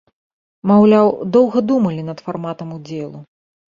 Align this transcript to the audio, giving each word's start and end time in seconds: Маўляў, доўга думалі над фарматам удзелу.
Маўляў, 0.69 1.11
доўга 1.37 1.59
думалі 1.73 2.01
над 2.11 2.25
фарматам 2.29 2.69
удзелу. 2.77 3.19